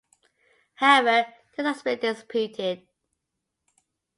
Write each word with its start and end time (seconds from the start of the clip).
However, 0.73 1.31
this 1.55 1.63
has 1.63 1.83
been 1.83 1.99
disputed. 1.99 2.87